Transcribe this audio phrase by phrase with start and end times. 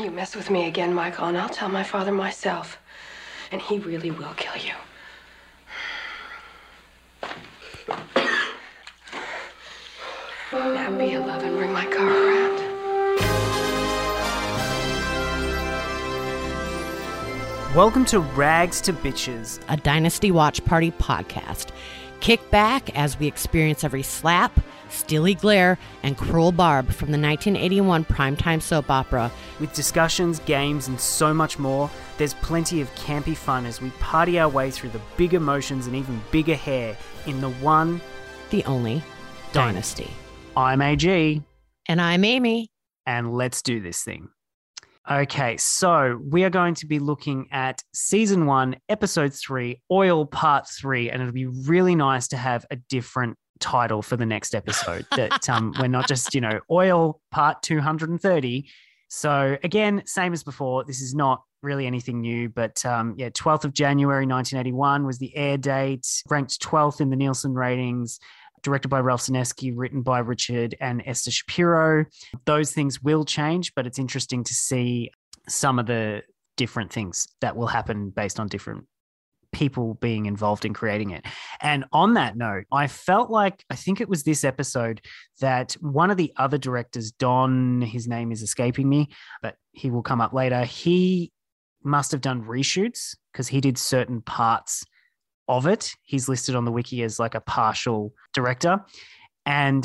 [0.00, 2.78] You mess with me again, Michael, and I'll tell my father myself.
[3.50, 4.72] And he really will kill you.
[10.52, 12.58] Now be a love and bring my car around.
[17.74, 19.58] Welcome to Rags to Bitches.
[19.68, 21.70] a Dynasty Watch Party podcast.
[22.20, 24.60] Kick back as we experience every slap,
[24.90, 29.30] steely glare, and cruel barb from the 1981 primetime soap opera.
[29.60, 34.38] With discussions, games, and so much more, there's plenty of campy fun as we party
[34.38, 38.00] our way through the big emotions and even bigger hair in the one.
[38.50, 39.02] The only
[39.52, 40.10] Dynasty.
[40.56, 41.42] I'm AG,
[41.88, 42.70] And I'm Amy.
[43.06, 44.28] and let's do this thing.
[45.10, 50.68] Okay, so we are going to be looking at season one, episode three, Oil Part
[50.68, 55.06] Three, and it'll be really nice to have a different title for the next episode.
[55.16, 58.68] that um, we're not just, you know, Oil Part 230.
[59.08, 63.64] So again, same as before, this is not really anything new, but um, yeah, 12th
[63.64, 68.18] of January 1981 was the air date, ranked 12th in the Nielsen ratings.
[68.64, 72.06] Directed by Ralph Senensky, written by Richard and Esther Shapiro
[72.44, 75.12] those things will change, but it's interesting to see
[75.48, 76.22] some of the
[76.56, 78.84] different things that will happen based on different
[79.58, 81.26] people being involved in creating it.
[81.60, 85.00] And on that note, I felt like I think it was this episode
[85.40, 89.08] that one of the other directors, Don, his name is escaping me,
[89.42, 90.64] but he will come up later.
[90.64, 91.32] He
[91.82, 94.84] must have done reshoots because he did certain parts
[95.48, 95.92] of it.
[96.04, 98.84] He's listed on the wiki as like a partial director.
[99.44, 99.84] And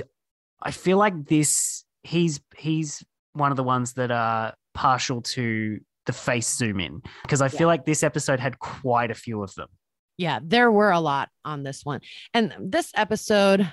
[0.61, 6.13] I feel like this he's he's one of the ones that are partial to the
[6.13, 9.69] face zoom in because I feel like this episode had quite a few of them.
[10.17, 12.01] Yeah, there were a lot on this one.
[12.33, 13.71] And this episode,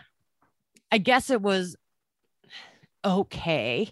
[0.91, 1.77] I guess it was
[3.05, 3.91] okay.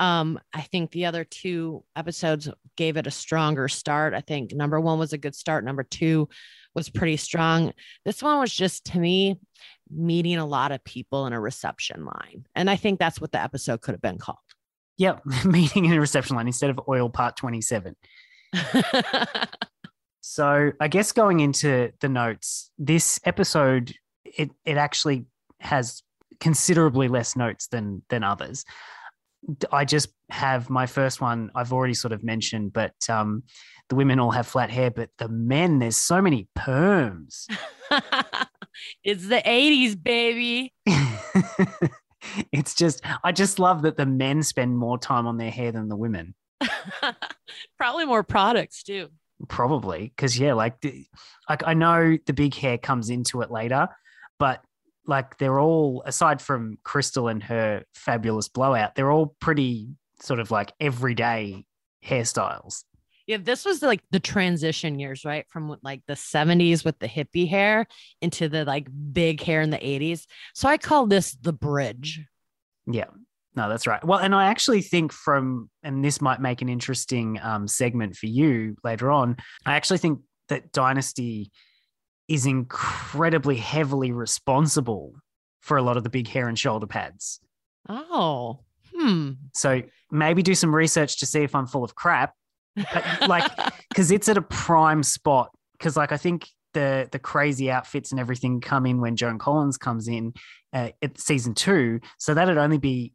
[0.00, 4.14] Um, I think the other two episodes gave it a stronger start.
[4.14, 5.64] I think number one was a good start.
[5.64, 6.28] Number two
[6.74, 7.72] was pretty strong.
[8.04, 9.40] This one was just to me
[9.90, 12.46] meeting a lot of people in a reception line.
[12.54, 14.38] And I think that's what the episode could have been called.
[14.98, 17.96] Yep, meeting in a reception line instead of oil part 27.
[20.30, 23.94] So I guess going into the notes, this episode
[24.24, 25.24] it it actually
[25.58, 26.02] has
[26.38, 28.66] considerably less notes than than others.
[29.72, 33.44] I just have my first one I've already sort of mentioned, but um,
[33.88, 37.46] the women all have flat hair, but the men there's so many perms.
[39.02, 40.74] it's the 80s, baby.
[42.52, 45.88] it's just I just love that the men spend more time on their hair than
[45.88, 46.34] the women.
[47.78, 49.08] Probably more products too.
[49.48, 51.06] Probably because yeah, like the,
[51.48, 53.88] like I know the big hair comes into it later,
[54.38, 54.62] but
[55.06, 59.88] like they're all aside from Krystle and her fabulous blowout, they're all pretty
[60.20, 61.64] sort of like everyday
[62.04, 62.84] hairstyles.
[63.28, 65.44] Yeah, this was like the transition years, right?
[65.50, 67.86] From like the 70s with the hippie hair
[68.22, 70.24] into the like big hair in the 80s.
[70.54, 72.24] So I call this the bridge.
[72.90, 73.04] Yeah.
[73.54, 74.02] No, that's right.
[74.02, 78.26] Well, and I actually think from, and this might make an interesting um, segment for
[78.26, 79.36] you later on.
[79.66, 81.50] I actually think that Dynasty
[82.28, 85.12] is incredibly heavily responsible
[85.60, 87.40] for a lot of the big hair and shoulder pads.
[87.90, 88.60] Oh,
[88.94, 89.32] hmm.
[89.52, 92.32] So maybe do some research to see if I'm full of crap.
[92.92, 93.50] But, like,
[93.88, 95.50] because it's at a prime spot.
[95.72, 99.78] Because like I think the the crazy outfits and everything come in when Joan Collins
[99.78, 100.34] comes in
[100.72, 102.00] uh, at season two.
[102.18, 103.12] So that'd only be,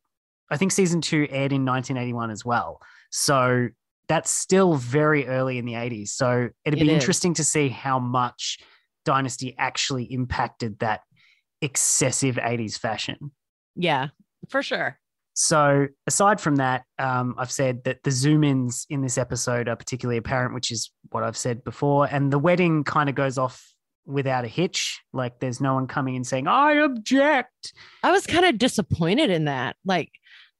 [0.50, 2.80] I think season two aired in 1981 as well.
[3.12, 3.70] So
[4.08, 6.10] that's still very early in the 80s.
[6.10, 6.94] So it'd be is.
[6.94, 8.60] interesting to see how much
[9.06, 11.02] Dynasty actually impacted that
[11.62, 13.32] excessive 80s fashion.
[13.76, 14.10] yeah,
[14.50, 15.00] for sure.
[15.34, 19.76] So, aside from that, um, I've said that the zoom ins in this episode are
[19.76, 22.08] particularly apparent, which is what I've said before.
[22.10, 23.74] And the wedding kind of goes off
[24.06, 25.02] without a hitch.
[25.12, 27.74] Like, there's no one coming and saying, I object.
[28.04, 29.76] I was kind of disappointed in that.
[29.84, 30.12] Like,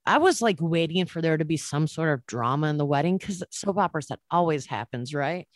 [0.06, 3.16] I was like waiting for there to be some sort of drama in the wedding
[3.16, 5.46] because soap operas that always happens, right?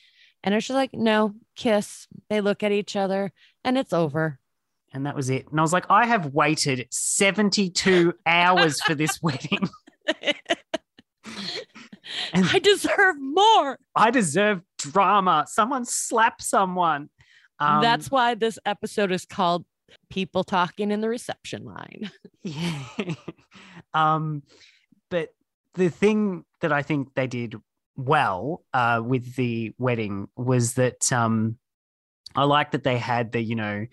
[0.43, 2.07] And it's just like, no, kiss.
[2.31, 3.33] They look at each other
[3.65, 4.39] and it's over.
[4.93, 5.47] And that was it.
[5.51, 9.69] And I was like, I have waited 72 hours for this wedding.
[12.33, 13.79] And I deserve more.
[13.95, 15.45] I deserve drama.
[15.49, 17.11] Someone slap someone.
[17.59, 19.65] Um, That's why this episode is called
[20.11, 22.11] People Talking in the Reception Line.
[22.45, 23.15] Yeah.
[23.93, 24.43] um,
[25.11, 25.35] but
[25.75, 27.57] the thing that I think they did
[27.95, 31.59] well uh, with the wedding was that um,
[32.35, 33.87] I like that they had the, you know,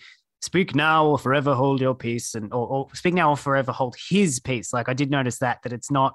[0.45, 3.95] speak now or forever hold your peace and or, or speak now or forever hold
[4.09, 4.71] his peace.
[4.71, 6.13] Like I did notice that that it's not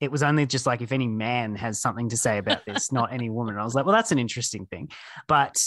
[0.00, 3.12] it was only just like if any man has something to say about this, not
[3.12, 3.54] any woman.
[3.54, 4.90] And I was like, well, that's an interesting thing.
[5.26, 5.62] But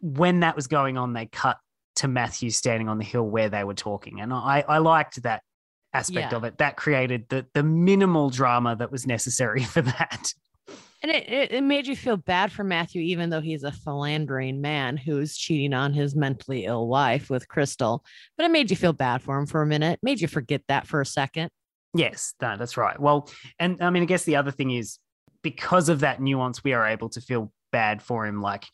[0.00, 1.58] when that was going on, they cut
[1.96, 4.20] to Matthew standing on the hill where they were talking.
[4.20, 5.42] And I, I liked that
[5.92, 6.36] aspect Yeah.
[6.38, 6.58] of it.
[6.58, 10.32] That created the the minimal drama that was necessary for that.
[11.02, 14.60] And it, it, it made you feel bad for Matthew, even though he's a philandering
[14.60, 18.00] man who's cheating on his mentally ill wife with Krystle.
[18.36, 20.86] But it made you feel bad for him for a minute, made you forget that
[20.86, 21.50] for a second.
[21.94, 23.00] Yes, no, that's right.
[23.00, 24.98] Well, and I mean, I guess the other thing is
[25.42, 28.42] because of that nuance, we are able to feel bad for him.
[28.42, 28.66] Like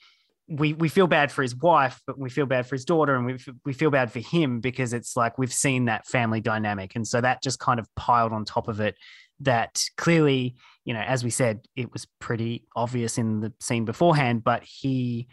[0.49, 3.27] we we feel bad for his wife, but we feel bad for his daughter, and
[3.27, 7.07] we we feel bad for him because it's like we've seen that family dynamic, and
[7.07, 8.97] so that just kind of piled on top of it.
[9.41, 14.43] That clearly, you know, as we said, it was pretty obvious in the scene beforehand,
[14.45, 15.29] but he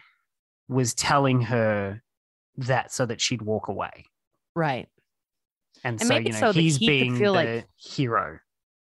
[0.68, 2.02] was telling her
[2.58, 4.06] that so that she'd walk away.
[4.56, 4.88] Right.
[5.84, 8.40] And, And so, maybe you know, so he's he being feel the like- hero.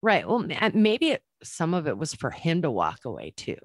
[0.01, 0.27] Right.
[0.27, 3.57] Well, maybe it, some of it was for him to walk away too.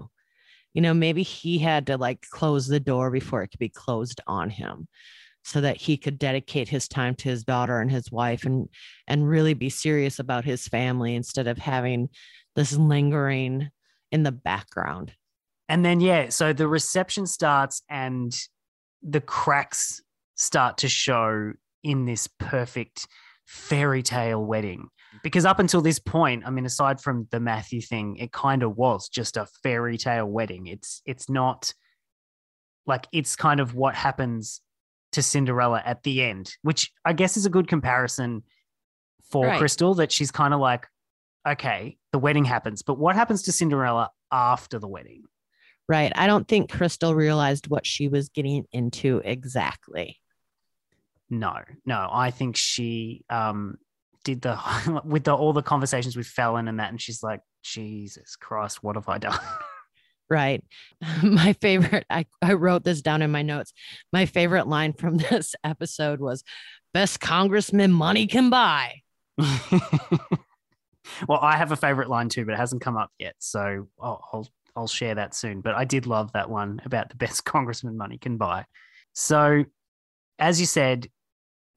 [0.72, 4.20] You know, maybe he had to like close the door before it could be closed
[4.26, 4.86] on him
[5.44, 8.68] so that he could dedicate his time to his daughter and his wife and
[9.06, 12.08] and really be serious about his family instead of having
[12.56, 13.70] this lingering
[14.12, 15.12] in the background.
[15.68, 18.36] And then, yeah, so the reception starts and
[19.02, 20.02] the cracks
[20.34, 21.52] start to show
[21.82, 23.06] in this perfect
[23.46, 24.88] fairy tale wedding.
[25.22, 28.76] Because up until this point, I mean, aside from the Matthew thing, it kind of
[28.76, 30.66] was just a fairy tale wedding.
[30.66, 31.72] It's it's not
[32.86, 34.60] like it's kind of what happens
[35.12, 38.44] to Cinderella at the end, which I guess is a good comparison
[39.30, 39.60] for Right.
[39.60, 40.86] Krystle, that she's kind of like,
[41.46, 45.22] okay, the wedding happens, but what happens to Cinderella after the wedding?
[45.88, 46.12] Right.
[46.14, 50.20] I don't think Krystle realized what she was getting into exactly.
[51.28, 52.08] No, no.
[52.10, 53.76] I think she um
[54.24, 54.58] did the
[55.04, 58.96] with the all the conversations with Fallon and that, and she's like, Jesus Christ, what
[58.96, 59.38] have I done?
[60.30, 60.62] Right.
[61.22, 63.72] My favorite, I, I wrote this down in my notes.
[64.12, 66.44] My favorite line from this episode was
[66.94, 69.02] best congressman money can buy.
[69.38, 74.24] well, I have a favorite line too, but it hasn't come up yet, so I'll,
[74.32, 75.62] I'll I'll share that soon.
[75.62, 78.66] But I did love that one about the best congressman money can buy.
[79.12, 79.64] So,
[80.38, 81.08] as you said,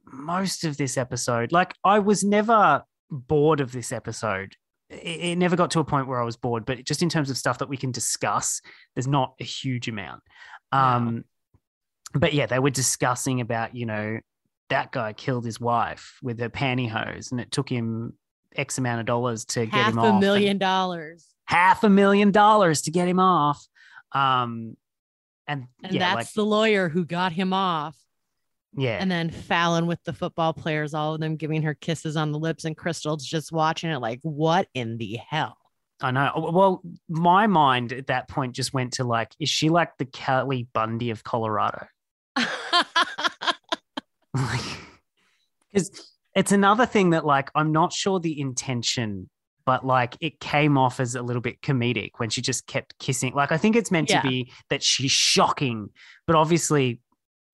[0.06, 4.56] most of this episode, like I was never bored of this episode.
[4.94, 7.30] It, it never got to a point where I was bored, but just in terms
[7.30, 8.62] of stuff that we can discuss,
[8.95, 10.22] there's not a huge amount.
[10.72, 11.25] Um,
[12.13, 14.19] but yeah, they were discussing about you know
[14.69, 18.13] that guy killed his wife with her pantyhose, and it took him
[18.56, 20.16] X amount of dollars to get him a off.
[20.16, 21.28] a million dollars.
[21.46, 23.66] half a million dollars to get him off.
[24.12, 24.78] Um,
[25.48, 27.98] and, And yeah, that's like the lawyer who got him off.
[28.75, 32.31] Yeah, And then Fallon with the football players, all of them giving her kisses on
[32.31, 35.58] the lips, and Krystle's just watching it like, what in the hell?
[36.02, 36.31] I know.
[36.52, 40.68] Well, my mind at that point just went to like, is she like the Kelly
[40.74, 41.86] Bundy of Colorado?
[45.72, 49.30] Because it's another thing that like I'm not sure the intention,
[49.66, 53.34] but like it came off as a little bit comedic when she just kept kissing.
[53.34, 54.22] Like I think it's meant Yeah.
[54.22, 55.90] to be that she's shocking,
[56.28, 57.00] but obviously,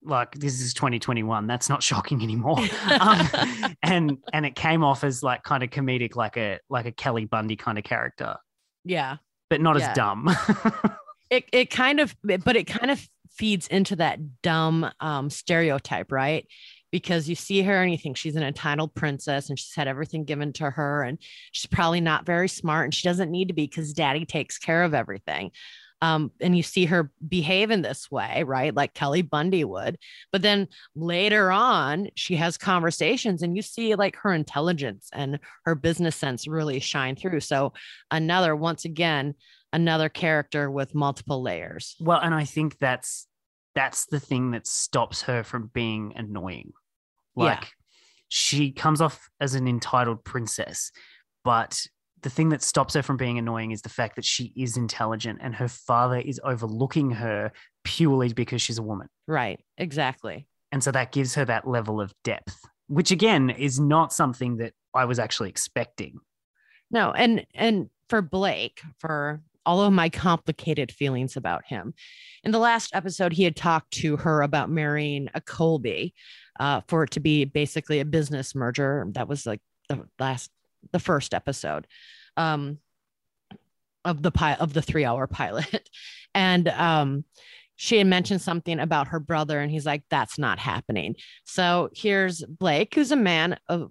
[0.02, 1.46] like this is 2021.
[1.46, 2.58] That's not shocking anymore.
[3.00, 3.28] um,
[3.82, 7.24] and and it came off as like kind of comedic, like a like a Kelly
[7.26, 8.36] Bundy kind of character,
[8.84, 9.16] yeah.
[9.48, 9.90] but not Yeah.
[9.90, 10.30] as dumb.
[11.30, 16.46] it it kind of but it kind of feeds into that dumb um stereotype right
[16.90, 20.24] because you see her and you think she's an entitled princess and she's had everything
[20.24, 21.18] given to her and
[21.52, 24.82] she's probably not very smart and she doesn't need to be because daddy takes care
[24.82, 25.52] of everything
[26.02, 28.74] um, and you see her behave in this way, right?
[28.74, 29.98] Like Kelly Bundy would.
[30.32, 35.74] But then later on, she has conversations and you see like her intelligence and her
[35.74, 37.40] business sense really shine through.
[37.40, 37.74] So,
[38.10, 39.34] another, once again,
[39.72, 41.96] another character with multiple layers.
[42.00, 43.26] well, and I think that's
[43.74, 46.72] that's the thing that stops her from being annoying.
[47.36, 47.44] Yeah.
[47.44, 47.72] Like
[48.28, 50.90] she comes off as an entitled princess,
[51.44, 51.86] but
[52.22, 55.38] the thing that stops her from being annoying is the fact that she is intelligent
[55.42, 57.52] and her father is overlooking her
[57.84, 59.08] purely because she's a woman.
[59.26, 59.60] Right.
[59.78, 60.46] Exactly.
[60.72, 62.56] And so that gives her that level of depth,
[62.88, 66.20] which again is not something that I was actually expecting.
[66.90, 71.94] No, and and for Blake, for all of my complicated feelings about him.
[72.44, 76.14] In the last episode, he had talked to her about marrying a Colby
[76.58, 79.06] uh, for it to be basically a business merger.
[79.12, 80.50] That was like the last,
[80.92, 81.86] the first episode
[82.36, 82.78] um,
[84.04, 85.88] of the pi- of the three hour pilot,
[86.34, 87.24] and um,
[87.76, 92.44] she had mentioned something about her brother, and he's like, "That's not happening." So here's
[92.44, 93.90] Blake, who's a man of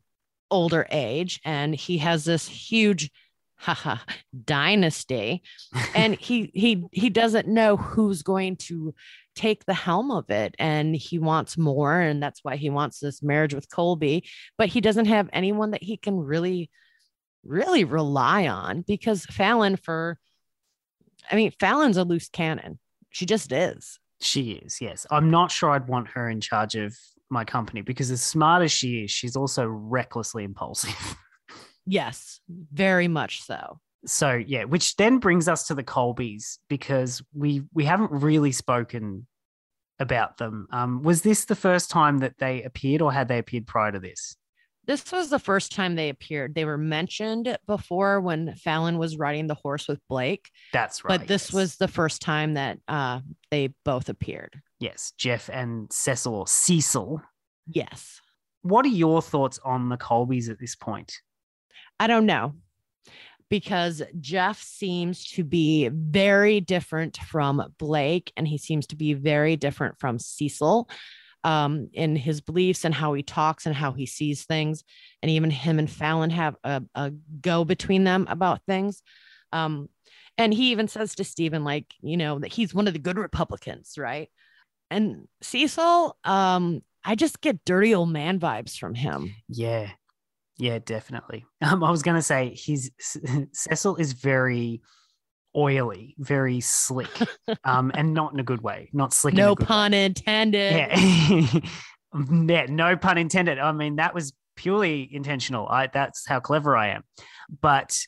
[0.52, 3.12] older age, and he has this huge
[3.60, 3.98] haha
[4.46, 5.44] dynasty
[5.96, 8.94] and he he he doesn't know who's going to
[9.40, 13.24] take the helm of it and he wants more and that's why he wants this
[13.24, 14.28] marriage with colby
[14.58, 16.70] but he doesn't have anyone that he can really
[17.46, 20.18] really rely on because fallon for
[21.32, 22.78] i mean fallon's a loose cannon
[23.12, 25.08] she just is She is, yes.
[25.10, 26.94] I'm not sure I'd want her in charge of
[27.30, 31.16] my company because, as smart as she is, she's also recklessly impulsive.
[31.86, 32.40] yes
[32.74, 37.86] very much so so yeah, which then brings us to the Colbys because we we
[37.86, 39.28] haven't really spoken
[40.00, 40.68] about them.
[40.72, 44.00] Um, was this the first time that they appeared, or had they appeared prior to
[44.00, 44.36] this?
[44.86, 46.56] This was the first time they appeared.
[46.56, 51.20] They were mentioned before when Fallon was riding the horse with Blake, That's right.
[51.20, 51.54] but this yes.
[51.54, 53.20] was the first time that uh,
[53.52, 54.60] they both appeared.
[54.80, 57.22] yes, Jeff and Cecil or Cecil.
[57.68, 58.20] Yes.
[58.64, 61.14] What are your thoughts on the Colbys at this point?
[62.00, 62.56] I don't know
[63.50, 69.56] because Jeff seems to be very different from Blake and he seems to be very
[69.56, 70.90] different from Cecil
[71.44, 74.84] um, in his beliefs and how he talks and how he sees things.
[75.22, 79.02] And even him and Fallon have a, a go between them about things.
[79.52, 79.90] Um,
[80.38, 83.18] and he even says to Stephen, like, you know, that he's one of the good
[83.18, 84.30] Republicans, right?
[84.92, 89.36] And Cecil, um, I just get dirty old man vibes from him.
[89.48, 89.90] Yeah,
[90.60, 91.46] yeah, definitely.
[91.62, 92.92] Um, I was gonna say he's
[93.54, 94.82] Cecil is very
[95.56, 97.10] oily, very slick,
[97.66, 98.90] um, and not in a good way.
[98.94, 99.34] Not slick.
[99.34, 99.68] No good way.
[99.68, 100.74] pun intended.
[100.74, 101.60] Yeah.
[102.48, 103.60] yeah, no pun intended.
[103.60, 105.68] I mean, that was purely intentional.
[105.68, 107.04] I that's how clever I am.
[107.62, 108.00] But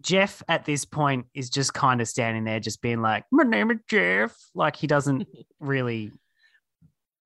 [0.00, 3.70] Jeff at this point is just kind of standing there, just being like, My name
[3.70, 4.34] is Jeff.
[4.54, 5.28] Like he doesn't
[5.60, 6.12] really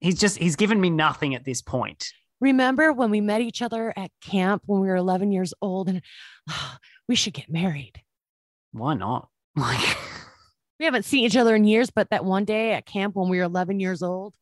[0.00, 2.12] he's just he's given me nothing at this point.
[2.44, 6.02] Remember when we met each other at camp when we were 11 years old and
[6.50, 8.02] ah, we should get married?
[8.72, 9.28] Why not?
[9.56, 9.96] Like
[10.78, 13.38] We haven't seen each other in years, but that one day at camp when we
[13.38, 14.34] were 11 years old,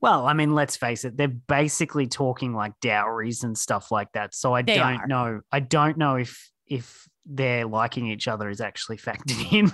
[0.00, 4.34] Well, I mean, let's face it, they're basically talking like dowries and stuff like that.
[4.34, 5.06] So I They don't are.
[5.06, 5.40] know.
[5.52, 9.70] I don't know if if they're liking each other is actually factored in.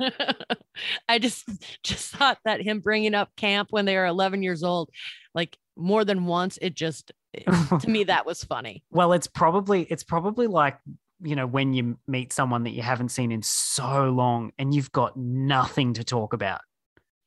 [1.08, 1.48] I just
[1.82, 4.90] just thought that him bringing up camp when they were 11 years old,
[5.34, 7.12] like more than once, it just
[7.46, 8.82] to me that was funny.
[8.90, 10.78] well, it's probably it's probably like
[11.22, 14.92] you know when you meet someone that you haven't seen in so long and you've
[14.92, 16.60] got nothing to talk about,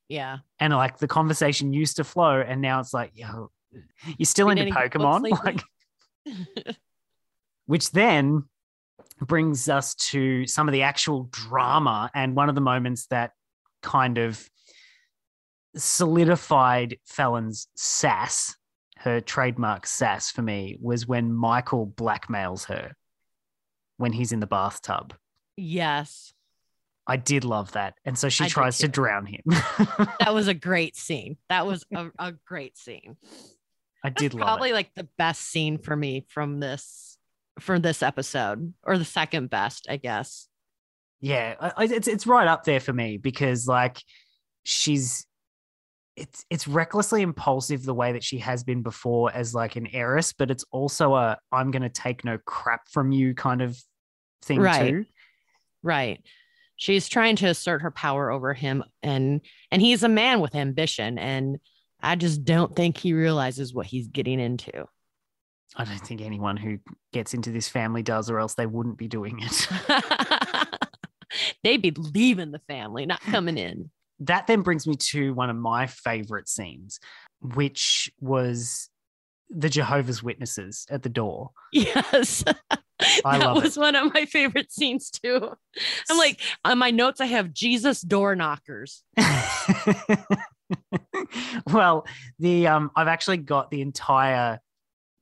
[0.10, 0.38] Yeah.
[0.60, 3.52] and like the conversation used to flow, and now it's like, yo,
[4.18, 5.62] you're still Read into Pokemon, like
[7.66, 8.46] which then
[9.22, 13.32] brings us to some of the actual drama and one of the moments that
[13.82, 14.50] kind of
[15.76, 18.56] solidified Fallon's sass,
[18.98, 22.94] her trademark sass for me, was when Michael blackmails her
[23.98, 25.14] when he's in the bathtub.
[25.58, 26.34] yes.
[27.06, 27.96] I did love that.
[28.06, 29.42] And so she I tries to drown him.
[30.22, 31.36] That was a great scene.
[31.50, 33.18] That was a, a great scene.
[34.06, 34.74] I That's did love probably it.
[34.74, 37.18] like the best scene for me from this
[37.60, 40.48] from this episode or the second best, I guess.
[41.20, 44.02] Yeah, I- it's it's right up there for me because like
[44.64, 45.28] she's
[46.16, 50.34] it's it's recklessly impulsive the way that she has been before as like an heiress,
[50.34, 53.78] but it's also a I'm gonna take no crap from you kind of
[54.44, 54.90] thing Right.
[54.90, 55.06] too.
[55.82, 56.22] Right.
[56.76, 59.42] She's trying to assert her power over him and
[59.72, 61.58] and he's a man with ambition and
[62.02, 64.86] I just don't think he realizes what he's getting into.
[65.76, 66.78] I don't think anyone who
[67.14, 69.68] gets into this family does, or else they wouldn't be doing it.
[71.64, 73.90] They'd be leaving the family, not coming in.
[74.28, 77.00] That then brings me to one of my favorite scenes,
[77.42, 78.90] which was
[79.50, 81.52] the Jehovah's Witnesses at the door.
[81.72, 82.44] Yes.
[83.26, 83.64] I that love it.
[83.64, 85.52] was one of my favorite scenes too.
[86.10, 89.04] I'm like, on my notes, I have Jesus door knockers.
[91.68, 92.06] well,
[92.40, 94.60] the um, I've actually got the entire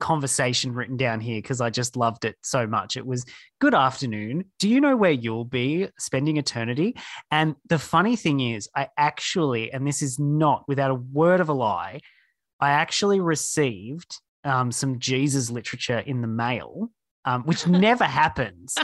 [0.02, 2.98] conversation written down here because I just loved it so much.
[2.98, 3.24] It was
[3.60, 4.46] good afternoon.
[4.60, 6.98] Do you know where you'll be spending eternity?
[7.30, 11.48] And the funny thing is, I actually, and this is not without a word of
[11.48, 12.02] a lie,
[12.60, 16.90] I actually received um, some Jesus literature in the mail,
[17.26, 18.76] um, which never happens.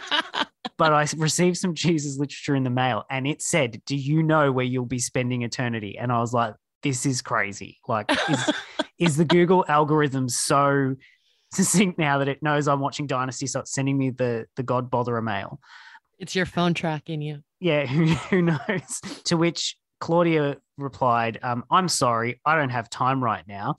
[0.78, 4.52] But I received some Jesus literature in the mail, and it said, "Do you know
[4.52, 7.80] where you'll be spending eternity?" And I was like, "This is crazy!
[7.88, 8.52] Like, is,
[9.00, 10.96] is the Google algorithm so
[11.54, 14.90] succinct now that it knows I'm watching Dynasty, so it's sending me the the God
[14.92, 15.60] botherer mail?"
[16.20, 17.44] it's your phone tracking you.
[17.60, 19.02] Yeah, who, who knows?
[19.26, 23.76] To which Claudia replied, um, I'm sorry, I don't have time right now.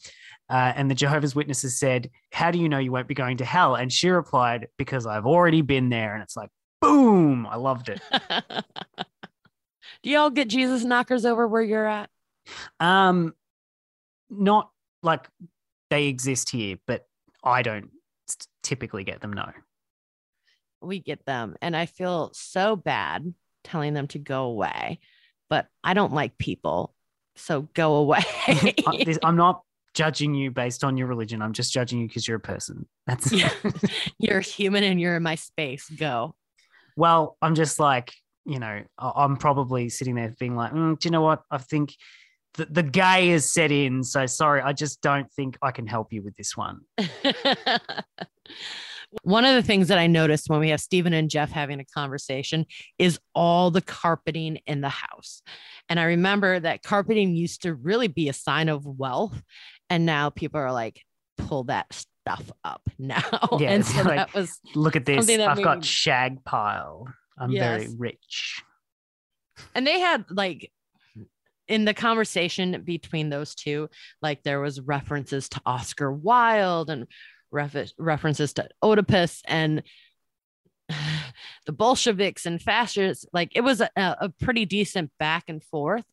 [0.50, 3.44] Uh, and the Jehovah's Witnesses said, How do you know you won't be going to
[3.44, 3.74] hell?
[3.74, 6.14] And she replied, Because I've already been there.
[6.14, 6.48] And it's like,
[6.80, 8.00] boom, I loved it.
[10.02, 12.08] Do y'all get Jesus knockers over where you're at?
[12.78, 13.34] Um,
[14.30, 14.70] not
[15.02, 15.28] like
[15.90, 17.06] they exist here, but
[17.42, 17.90] I don't
[18.62, 19.32] typically get them.
[19.32, 19.50] No.
[20.80, 21.56] We get them.
[21.62, 23.32] And I feel so bad
[23.64, 25.00] telling them to go away,
[25.48, 26.94] but I don't like people.
[27.36, 28.22] So go away.
[29.22, 29.62] I'm not
[29.94, 31.42] judging you based on your religion.
[31.42, 32.86] I'm just judging you because you're a person.
[33.06, 33.50] That's yeah.
[34.18, 35.88] you're human and you're in my space.
[35.88, 36.34] Go.
[36.96, 38.12] Well, I'm just like,
[38.44, 41.42] you know, I'm probably sitting there being like, mm, do you know what?
[41.50, 41.94] I think
[42.54, 44.02] the, the gay is set in.
[44.04, 46.80] So sorry, I just don't think I can help you with this one.
[49.22, 51.84] one of the things that I noticed when we have Stephen and Jeff having a
[51.84, 52.66] conversation
[52.98, 55.42] is all the carpeting in the house.
[55.88, 59.40] And I remember that carpeting used to really be a sign of wealth.
[59.88, 61.02] And now people are like,
[61.38, 63.22] pull that stuff up now.
[63.58, 65.28] Yeah, and so like, that was look at this.
[65.28, 67.06] I've got shag pile.
[67.38, 67.84] I'm yes.
[67.84, 68.62] very rich.
[69.74, 70.70] And they had like
[71.68, 73.88] in the conversation between those two,
[74.22, 77.06] like there was references to Oscar Wilde and
[77.50, 79.82] ref- references to Oedipus and
[81.66, 83.26] the Bolsheviks and fascists.
[83.32, 86.04] Like it was a, a pretty decent back and forth.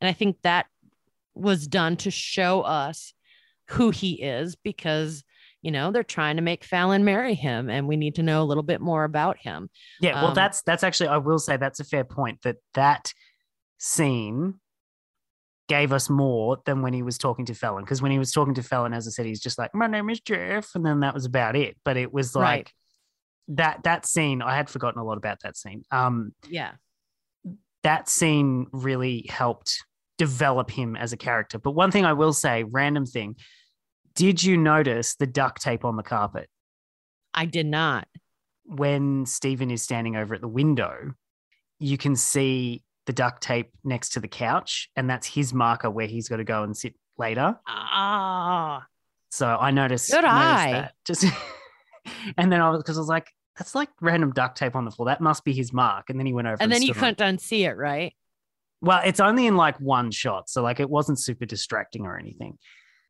[0.00, 0.66] And I think that
[1.34, 3.12] was done to show us
[3.68, 5.24] who he is because
[5.62, 8.44] you know they're trying to make Fallon marry him and we need to know a
[8.44, 9.70] little bit more about him.
[10.00, 13.14] Yeah, well um, that's that's actually I will say that's a fair point that that
[13.78, 14.60] scene
[15.68, 18.54] gave us more than when he was talking to Fallon because when he was talking
[18.54, 21.14] to Fallon as I said he's just like my name is Jeff and then that
[21.14, 22.72] was about it but it was like right.
[23.56, 25.82] that that scene I had forgotten a lot about that scene.
[25.90, 26.72] Um yeah.
[27.82, 29.82] That scene really helped
[30.18, 31.58] develop him as a character.
[31.58, 33.36] But one thing I will say, random thing,
[34.14, 36.48] did you notice the duct tape on the carpet?
[37.32, 38.06] I did not.
[38.64, 41.12] When Stephen is standing over at the window,
[41.78, 46.06] you can see the duct tape next to the couch, and that's his marker where
[46.06, 47.58] he's got to go and sit later.
[47.66, 48.86] Ah.
[49.30, 50.70] So I noticed, Good noticed eye.
[50.72, 50.92] that.
[51.06, 51.26] Just
[52.38, 54.90] and then I was because I was like, that's like random duct tape on the
[54.90, 55.06] floor.
[55.06, 56.10] That must be his mark.
[56.10, 56.54] And then he went over.
[56.54, 58.14] And, and then you couldn't unsee it, right?
[58.80, 62.58] Well, it's only in like one shot, so like it wasn't super distracting or anything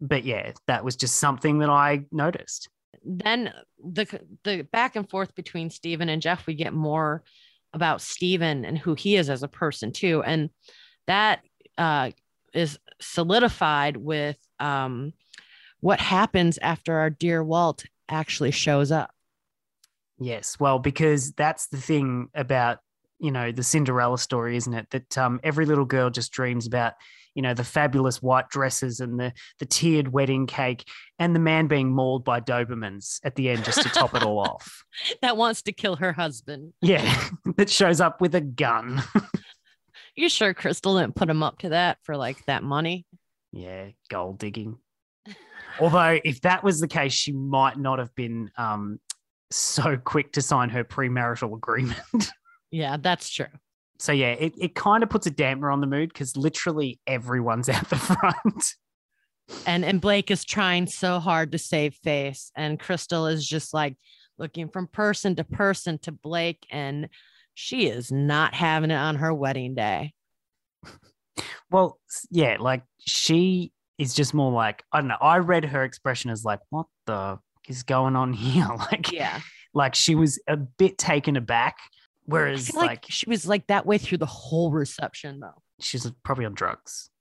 [0.00, 2.68] but yeah, that was just something that I noticed.
[3.04, 3.52] Then
[3.82, 4.06] the
[4.44, 7.22] the back and forth between Stephen and Jeff, we get more
[7.74, 10.48] about Stephen and who he is as a person too, and
[11.06, 11.40] that
[11.76, 12.10] uh,
[12.54, 15.12] is solidified with um,
[15.80, 19.10] what happens after our dear Walt actually shows up.
[20.18, 22.78] Yes, well, because that's the thing about
[23.18, 24.88] you know the Cinderella story, isn't it?
[24.90, 26.94] That um, every little girl just dreams about
[27.34, 30.84] you know the fabulous white dresses and the the tiered wedding cake
[31.18, 34.38] and the man being mauled by dobermans at the end just to top it all
[34.38, 34.84] off.
[35.22, 36.72] That wants to kill her husband.
[36.80, 39.02] Yeah that shows up with a gun.
[40.16, 43.04] You sure Krystle didn't put him up to that for like that money?
[43.50, 44.78] Yeah gold digging.
[45.80, 49.00] Although if that was the case she might not have been um
[49.50, 52.30] so quick to sign her premarital agreement.
[52.70, 53.48] Yeah that's true
[54.04, 57.68] so yeah, it, it kind of puts a damper on the mood because literally everyone's
[57.70, 58.74] out the front.
[59.66, 63.96] And and Blake is trying so hard to save face, and Krystle is just like
[64.36, 67.08] looking from person to person to Blake, and
[67.54, 70.12] she is not having it on her wedding day.
[71.70, 71.98] Well,
[72.30, 75.16] yeah, like she is just more like I don't know.
[75.18, 77.38] I read her expression as like, "What the
[77.68, 79.40] is going on here?" Like, yeah,
[79.72, 81.78] like she was a bit taken aback
[82.26, 85.62] Whereas, like, like, she was like that way through the whole reception, though.
[85.80, 87.10] She's probably on drugs.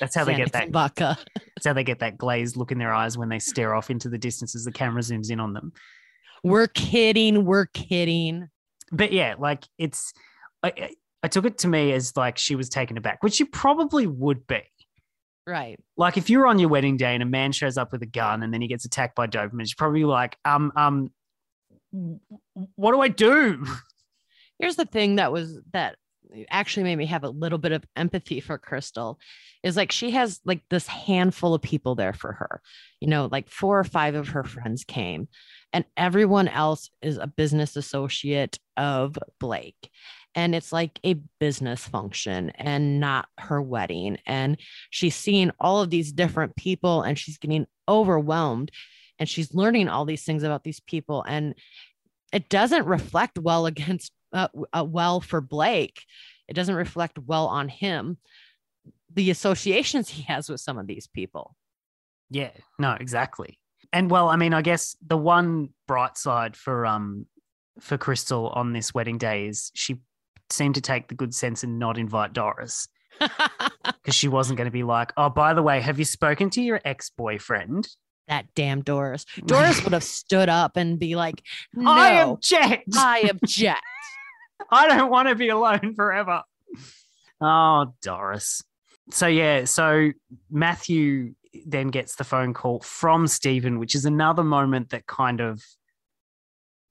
[0.00, 0.70] That's how they get that.
[0.70, 1.18] Vodka.
[1.36, 4.08] That's how they get that glazed look in their eyes when they stare off into
[4.08, 5.72] the distance as the camera zooms in on them.
[6.42, 7.44] We're kidding.
[7.44, 8.48] We're kidding.
[8.90, 10.12] But yeah, like it's.
[10.62, 10.90] I,
[11.22, 14.46] I took it to me as like she was taken aback, which she probably would
[14.46, 14.62] be.
[15.46, 15.80] Right.
[15.96, 18.42] Like if you're on your wedding day and a man shows up with a gun
[18.42, 21.10] and then he gets attacked by Doberman, you're probably like, um, um,
[21.90, 23.66] what do I do?
[24.58, 25.96] Here's the thing that was that
[26.50, 29.16] actually made me have a little bit of empathy for Krystle
[29.62, 32.60] is like she has like this handful of people there for her.
[33.00, 35.28] You know, like four or five of her friends came,
[35.72, 39.90] and everyone else is a business associate of Blake.
[40.34, 44.18] And it's like a business function and not her wedding.
[44.26, 44.58] And
[44.90, 48.70] she's seeing all of these different people and she's getting overwhelmed
[49.18, 51.54] and she's learning all these things about these people and
[52.32, 56.04] it doesn't reflect well against uh, uh, well for blake
[56.48, 58.18] it doesn't reflect well on him
[59.14, 61.56] the associations he has with some of these people.
[62.30, 63.58] Yeah, no, exactly.
[63.92, 67.26] And well, I mean, I guess the one bright side for um
[67.80, 69.96] for Krystle on this wedding day is she
[70.50, 74.72] seemed to take the good sense and not invite Doris because she wasn't going to
[74.72, 77.88] be like, "Oh, by the way, have you spoken to your ex-boyfriend?"
[78.28, 79.24] That damn Doris.
[79.46, 81.42] Doris would have stood up and be like,
[81.74, 82.88] no, I object.
[82.94, 83.82] I object.
[84.70, 86.42] I don't want to be alone forever.
[87.40, 88.62] Oh, Doris.
[89.10, 90.10] So yeah, so
[90.50, 91.34] Matthew
[91.66, 95.62] then gets the phone call from Stephen, which is another moment that kind of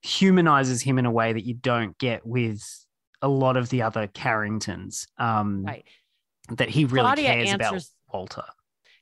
[0.02, 2.63] humanizes him in a way that you don't get with
[3.21, 5.08] a lot of the other Carringtons.
[5.17, 5.86] Um, right.
[6.50, 8.45] That he really Claudia cares about Walter.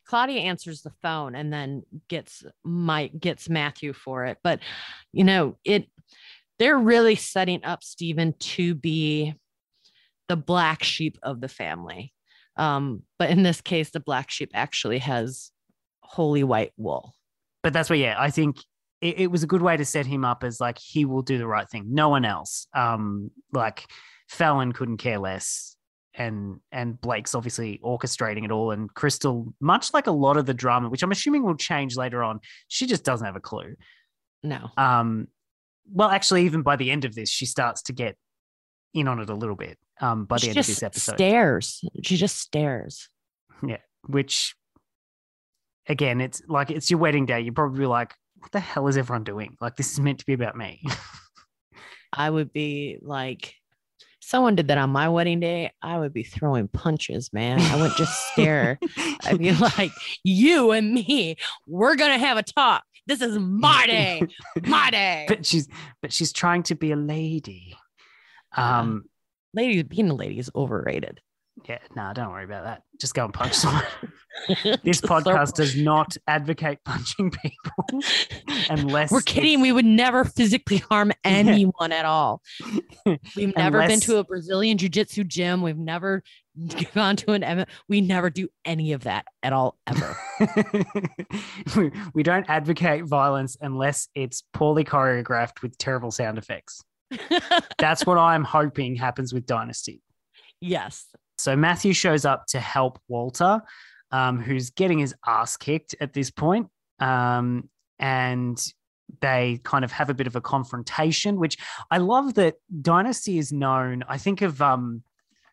[0.05, 4.37] Claudia answers the phone and then gets Mike gets Matthew for it.
[4.43, 4.59] But
[5.11, 5.87] you know, it
[6.59, 9.33] they're really setting up Stephen to be
[10.27, 12.13] the black sheep of the family.
[12.57, 15.51] Um, but in this case, the black sheep actually has
[16.01, 17.13] holy white wool.
[17.63, 18.57] But that's what, yeah, I think
[19.01, 21.37] it, it was a good way to set him up as like he will do
[21.37, 21.87] the right thing.
[21.89, 22.67] No one else.
[22.73, 23.85] Um, like
[24.29, 25.74] Fallon couldn't care less.
[26.17, 28.71] And and Blake's obviously orchestrating it all.
[28.71, 32.23] And Krystle, much like a lot of the drama, which I'm assuming will change later
[32.23, 33.75] on, she just doesn't have a clue.
[34.41, 34.69] No.
[34.77, 35.27] Um,
[35.91, 38.15] well, actually, even by the end of this, she starts to get
[38.93, 39.77] in on it a little bit.
[40.01, 41.81] Um, by the she end of this episode, stares.
[42.03, 43.09] She just stares.
[43.65, 43.77] Yeah.
[44.07, 44.55] Which
[45.87, 47.41] again, it's like it's your wedding day.
[47.41, 49.57] You're probably like, what the hell is everyone doing?
[49.61, 50.81] Like this is meant to be about me.
[52.13, 53.53] I would be like,
[54.25, 55.71] someone did that on my wedding day.
[55.81, 57.59] I would be throwing punches, man.
[57.61, 58.79] I wouldn't just stare.
[59.23, 59.91] I'd be like,
[60.23, 62.83] you and me, we're gonna have a talk.
[63.07, 64.21] This is my day,
[64.63, 65.25] my day.
[65.27, 65.67] but she's
[66.01, 67.77] but she's trying to be a lady.
[68.57, 69.05] Um,
[69.53, 71.21] lady, being a lady is overrated.
[71.67, 72.83] Yeah, no, don't worry about that.
[72.99, 73.83] Just go and punch someone.
[74.83, 78.01] this podcast does not advocate punching people
[78.69, 79.61] unless We're kidding.
[79.61, 82.41] We would never physically harm anyone at all.
[83.35, 85.61] We've never been to a Brazilian jiu jitsu gym.
[85.61, 86.21] We've never
[86.93, 90.17] gone to an M- we never do any of that at all ever.
[91.77, 96.83] we, we don't advocate violence unless it's poorly choreographed with terrible sound effects.
[97.77, 100.01] That's what I'm hoping happens with Dynasty.
[100.59, 101.05] yes.
[101.45, 103.61] So Matthew shows up to help Walter,
[104.09, 106.69] um, who's getting his ass kicked at this point.
[106.97, 108.59] Um, and
[109.21, 111.57] they kind of have a bit of a confrontation, which
[111.91, 114.03] I love that Dynasty is known.
[114.09, 115.03] I think of um,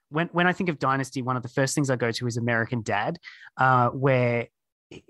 [0.09, 2.39] when when I think of Dynasty, one of the first things I go to is
[2.39, 3.19] American Dad,
[3.59, 4.47] uh, where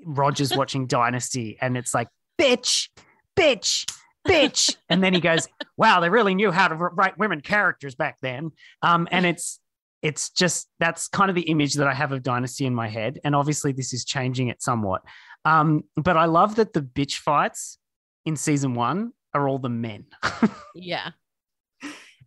[0.04, 2.08] Roger's watching Dynasty, and it's like,
[2.40, 2.88] bitch,
[3.36, 3.88] bitch,
[4.26, 8.16] bitch, and then he goes, "Wow, they really knew how to write women characters back
[8.20, 8.50] then."
[8.82, 9.60] Um, and it's
[10.02, 13.20] it's just that's kind of the image that I have of Dynasty in my head,
[13.24, 15.02] and obviously this is changing it somewhat.
[15.44, 17.78] Um, but I love that the bitch fights
[18.26, 20.06] in season one are all the men.
[20.74, 21.10] Yeah.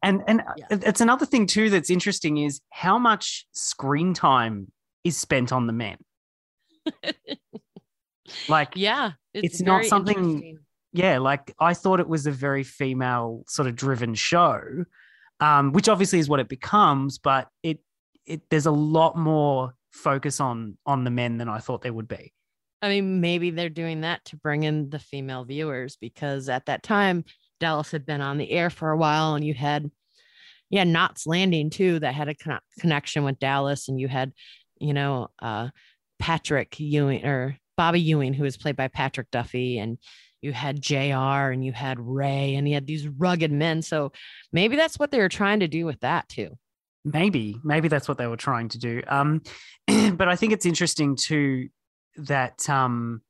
[0.03, 0.65] And and Yeah.
[0.69, 4.71] it's another thing too that's interesting is how much screen time
[5.03, 5.97] is spent on the men.
[8.49, 9.11] like Yeah.
[9.33, 10.59] It's not very something-
[10.93, 14.85] yeah, like I thought it was a very female sort of driven show,
[15.39, 17.79] um, which obviously is what it becomes, but it
[18.25, 22.07] it there's a lot more focus on on the men than I thought there would
[22.07, 22.33] be.
[22.81, 26.83] I mean, maybe they're doing that to bring in the female viewers because at that
[26.83, 27.23] time,
[27.59, 29.89] Dallas had been on the air for a while and you had,
[30.69, 33.87] yeah, Knots Landing too, that had a conne- connection with Dallas.
[33.87, 34.33] And you had,
[34.77, 35.69] you know, uh,
[36.19, 39.79] Patrick Ewing or Bobby Ewing, who was played by Patrick Duffy.
[39.79, 39.97] And
[40.41, 43.81] you had JR and you had Ray and you had these rugged men.
[43.81, 44.11] So
[44.51, 46.57] maybe that's what they were trying to do with that too.
[47.03, 49.01] Maybe, maybe that's what they were trying to do.
[49.07, 49.41] Um,
[49.87, 51.69] but I think it's interesting too
[52.17, 53.21] that um,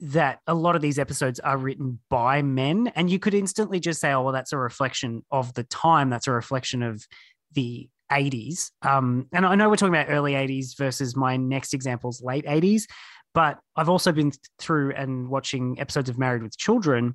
[0.00, 4.00] that a lot of these episodes are written by men, and you could instantly just
[4.00, 6.10] say, "Oh, well, that's a reflection of the time.
[6.10, 7.06] That's a reflection of
[7.52, 8.70] the." 80s.
[8.82, 12.84] Um, and I know we're talking about early 80s versus my next example's late 80s,
[13.34, 17.14] but I've also been through and watching episodes of Married with Children.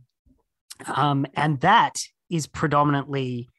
[0.86, 3.50] Um, and that is predominantly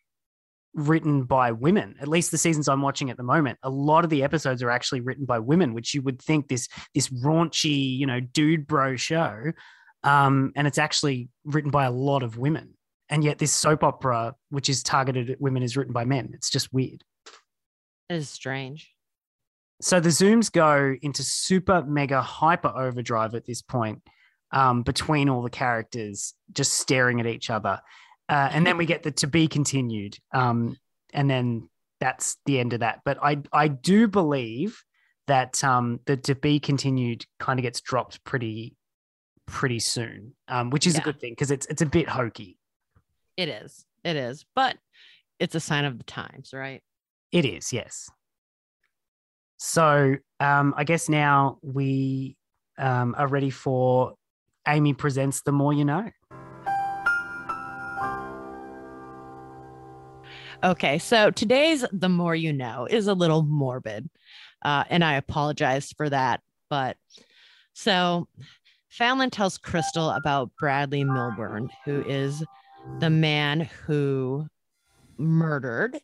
[0.75, 4.11] written by women at least the seasons i'm watching at the moment a lot of
[4.11, 8.07] the episodes are actually written by women which you would think this this raunchy you
[8.07, 9.51] know dude bro show
[10.05, 12.73] um and it's actually written by a lot of women
[13.09, 16.51] and yet this soap opera which is targeted at women is written by men it's
[16.51, 17.03] just weird
[18.09, 18.93] It is strange.
[19.81, 24.03] So the zooms go into super mega hyper overdrive at this point
[24.53, 27.81] um, between all the characters just staring at each other
[28.29, 30.77] uh, and then we get the to be continued um,
[31.13, 31.69] and then
[32.01, 33.01] that's the end of that.
[33.05, 34.83] But I I do believe
[35.27, 38.75] that um the to be continued kind of gets dropped pretty
[39.47, 41.01] pretty soon, um, which is Yeah.
[41.01, 42.57] a good thing because it's it's a bit hokey.
[43.37, 43.85] It is.
[44.03, 44.47] It is.
[44.55, 44.79] But
[45.39, 46.83] it's a sign of the times, right?
[47.33, 48.09] It is, yes.
[49.63, 52.35] So um, I guess now we
[52.79, 54.15] um, are ready for
[54.67, 56.11] Amy presents the more you know.
[60.65, 64.09] Okay, so today's The More You Know is a little morbid,
[64.63, 66.41] uh, and I apologize for that.
[66.71, 66.97] But
[67.75, 68.29] so
[68.89, 72.43] Fallon tells Krystle about Bradley Milburn, who is
[72.99, 74.47] the man who
[75.19, 76.01] murdered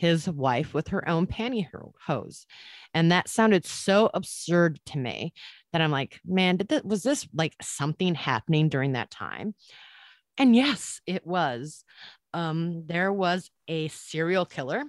[0.00, 2.46] his wife with her own pantyhose.
[2.94, 5.34] And that sounded so absurd to me
[5.72, 9.54] that I'm like, man, did that was this like something happening during that time?
[10.38, 11.84] And yes, it was
[12.32, 14.84] um, there was a serial killer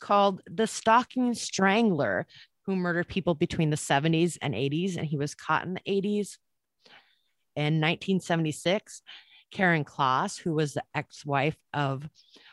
[0.00, 2.26] called the Stocking Strangler
[2.64, 6.38] who murdered people between the 70s and 80s, and he was caught in the 80s.
[7.54, 9.02] In 1976,
[9.50, 12.08] Karen Klaas, who was the ex wife of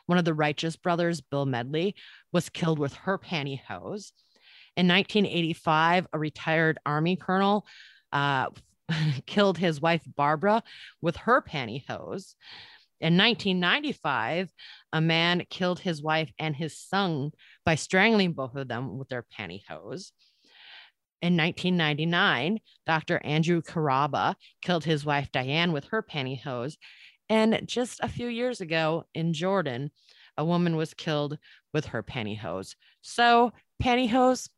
[0.05, 1.95] one of the Righteous brothers, Bill Medley,
[2.31, 4.11] was killed with her pantyhose.
[4.75, 7.65] In 1985, a retired Army colonel
[8.11, 8.49] uh,
[9.25, 10.63] killed his wife, Barbara,
[11.01, 12.35] with her pantyhose.
[12.99, 14.49] In 1995,
[14.93, 17.31] a man killed his wife and his son
[17.65, 20.11] by strangling both of them with their pantyhose.
[21.21, 23.21] In 1999, Dr.
[23.23, 26.75] Andrew Caraba killed his wife Diane with her pantyhose.
[27.33, 29.89] And just a few years ago in Jordan,
[30.37, 31.39] a woman was killed
[31.73, 32.75] with her pantyhose.
[33.01, 34.49] So pantyhose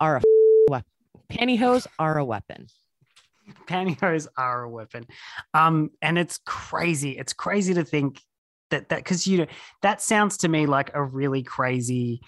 [0.00, 0.22] are a
[0.68, 0.90] weapon.
[1.30, 2.66] Pantyhose are a weapon.
[3.68, 5.06] Pantyhose are a weapon.
[5.54, 7.12] Um, and it's crazy.
[7.12, 8.20] It's crazy to think
[8.70, 9.46] that that because you know
[9.82, 12.20] that sounds to me like a really crazy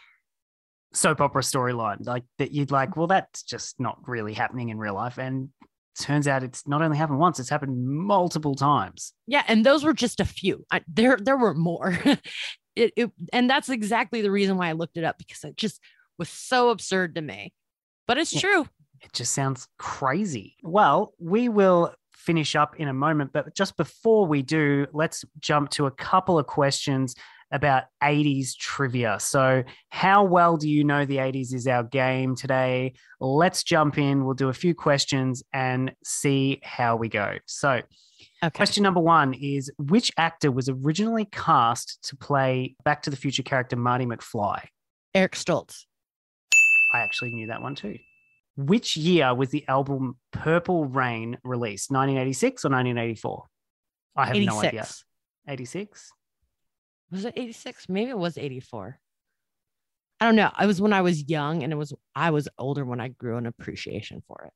[0.93, 2.07] soap opera storyline.
[2.07, 5.19] Like that you'd like, well, that's just not really happening in real life.
[5.19, 5.49] And
[5.99, 9.13] turns out it's not only happened once, it's happened multiple times.
[9.27, 10.65] Yeah, and those were just a few.
[10.71, 11.99] I, there, there were more.
[12.77, 15.81] it, it, and that's exactly the reason why I looked it up because it just
[16.19, 17.53] was so absurd to me.
[18.07, 18.41] But it's Yeah.
[18.41, 18.69] true.
[19.03, 20.57] It just sounds crazy.
[20.63, 25.71] Well, we will finish up in a moment, but just before we do, let's jump
[25.71, 27.15] to a couple of questions
[27.53, 29.19] about 80s trivia.
[29.21, 32.95] So, how well do you know the 80s is our game today?
[33.21, 34.25] Let's jump in.
[34.25, 37.37] We'll do a few questions and see how we go.
[37.47, 37.83] So,
[38.43, 38.55] Okay.
[38.57, 43.43] question number one is Which actor was originally cast to play Back to the Future
[43.43, 44.65] character Marty McFly?
[45.15, 45.85] Eric Stoltz.
[46.93, 47.99] I actually knew that one too.
[48.57, 51.91] Which year was the album Purple Rain released?
[51.91, 53.45] 1986 or 1984?
[54.17, 54.87] I have no idea.
[55.49, 56.11] 86.
[57.13, 57.13] 86?
[57.13, 57.89] Was it 86?
[57.89, 58.99] Maybe it was 84.
[60.21, 60.51] I don't know.
[60.61, 63.37] It was when I was young and it was I was older when I grew
[63.37, 64.53] an appreciation for it.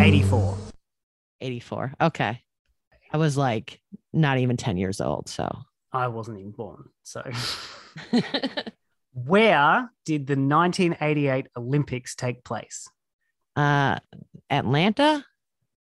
[0.00, 0.56] 84.
[1.40, 1.94] 84.
[2.00, 2.42] Okay.
[3.12, 3.80] I was like
[4.12, 5.28] not even 10 years old.
[5.28, 5.54] So
[5.92, 6.88] I wasn't even born.
[7.02, 7.22] So,
[9.12, 12.88] where did the 1988 Olympics take place?
[13.56, 13.98] uh
[14.48, 15.22] Atlanta?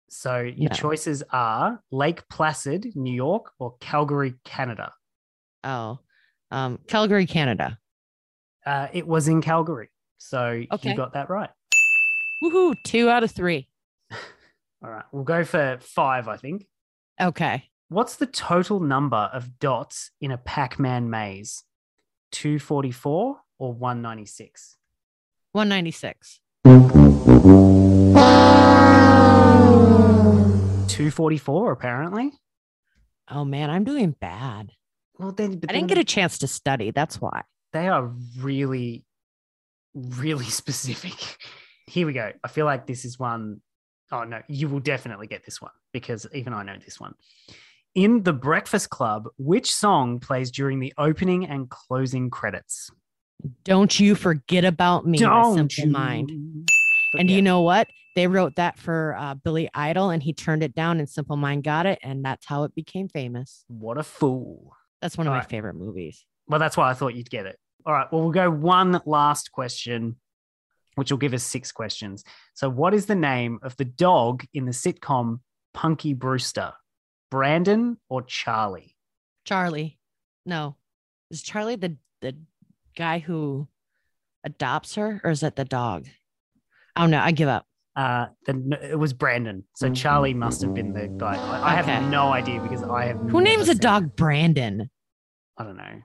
[0.08, 0.74] So, your No.
[0.76, 4.92] choices are Lake Placid, New York, or Calgary, Canada.
[5.64, 5.98] Oh,
[6.50, 7.78] um, Calgary, Canada.
[8.64, 9.90] Uh, it was in Calgary.
[10.18, 10.90] So, Okay.
[10.90, 11.50] you got that right.
[12.42, 13.68] Woohoo, two out of three.
[14.82, 15.04] All right.
[15.12, 16.66] We'll go for five, I think.
[17.20, 17.68] Okay.
[17.88, 21.64] What's the total number of dots in a Pac Man maze?
[22.32, 24.76] 244 or 196?
[25.52, 26.40] 196.
[30.98, 32.32] 244, apparently.
[33.30, 34.72] Oh man, I'm doing bad.
[35.18, 36.90] Well, then, I didn't get a chance to study.
[36.90, 37.42] That's why.
[37.72, 39.04] They are really,
[39.94, 41.38] really specific.
[41.86, 42.32] Here we go.
[42.44, 43.60] I feel like this is one
[44.12, 47.14] oh no, you will definitely get this one because even I know this one.
[47.94, 52.90] In The Breakfast Club, which song plays during the opening and closing credits?
[53.64, 56.68] Don't you forget about me, my simple mind.
[57.12, 57.88] But And yeah, you know what?
[58.14, 61.62] They wrote that for uh, Billy Idol, and he turned it down, and Simple Mind
[61.62, 63.64] got it, and that's how it became famous.
[63.68, 64.72] what a fool.
[65.00, 65.50] That's one of my Alright.
[65.50, 66.24] favorite movies.
[66.48, 67.56] Well, that's why I thought you'd get it.
[67.86, 68.06] All right.
[68.10, 70.16] Well, we'll go one last question,
[70.96, 72.24] which will give us six questions.
[72.54, 75.38] So, what is the name of the dog in the sitcom
[75.72, 76.72] Punky Brewster?
[77.30, 78.96] Brandon or Charlie?
[79.44, 79.98] Charlie,
[80.44, 80.74] no,
[81.30, 82.34] is Charlie the the
[82.96, 83.68] guy who
[84.42, 86.08] adopts her, or is that the dog?
[86.96, 87.20] I don't know.
[87.20, 87.66] I give up.
[87.98, 89.64] Uh, the, it was Brandon.
[89.74, 91.34] So Charlie must have been the guy.
[91.34, 91.90] I, I Okay.
[91.90, 93.18] have no idea because I have.
[93.28, 94.88] Who names a seen dog Brandon?
[95.58, 96.02] I don't know.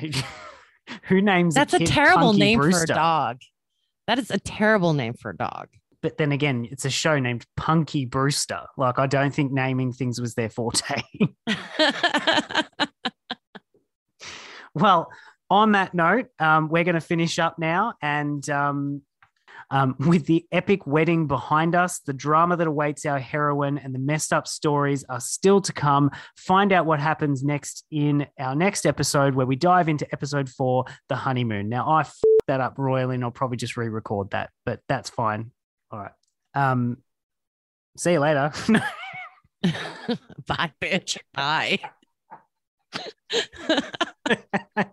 [1.08, 3.38] Who names That's a, kid terrible Punky name for a dog.
[4.06, 5.70] That is a terrible name for a dog.
[6.02, 8.60] But then again, it's a show named Punky Brewster.
[8.76, 11.02] Like I don't think naming things was their forte.
[14.74, 15.10] well,
[15.50, 19.02] on that note, um, we're going to finish up now, and um,
[19.72, 23.98] um, with the epic wedding behind us, the drama that awaits our heroine, and the
[23.98, 26.10] messed up stories are still to come.
[26.36, 30.84] Find out what happens next in our next episode, where we dive into episode four,
[31.08, 31.68] the honeymoon.
[31.68, 35.50] Now, I f- that up royally, and I'll probably just re-record that, but that's fine.
[35.90, 36.12] All right.
[36.54, 36.98] Um,
[37.96, 38.52] see you later.
[40.46, 41.18] Bye, bitch.
[41.32, 41.78] Bye.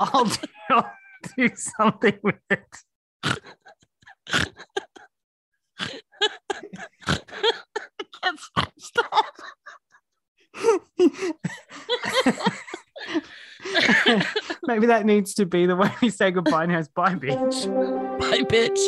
[0.00, 0.92] I'll do, I'll
[1.36, 2.64] do something with it.
[8.78, 9.24] Stop.
[14.66, 16.78] Maybe that needs to be the way we say goodbye now.
[16.78, 17.66] Is bye, bitch.
[18.18, 18.78] Bye, bitch.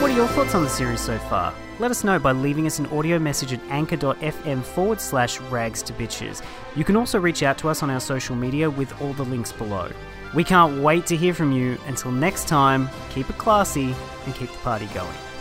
[0.00, 1.54] What are your thoughts on the series so far?
[1.78, 5.92] Let us know by leaving us an audio message at anchor.fm forward slash rags to
[5.92, 6.42] bitches.
[6.76, 9.52] You can also reach out to us on our social media with all the links
[9.52, 9.90] below.
[10.34, 11.78] We can't wait to hear from you.
[11.86, 15.31] Until next time, keep it classy and keep the party going.